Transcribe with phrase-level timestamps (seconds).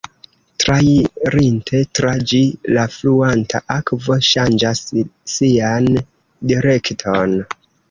[0.61, 2.39] Trairinte tra ĝi,
[2.77, 4.83] la fluanta akvo ŝanĝas
[5.37, 5.93] sian
[6.55, 7.41] direkton.